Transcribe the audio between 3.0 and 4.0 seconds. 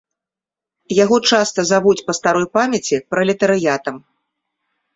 пралетарыятам.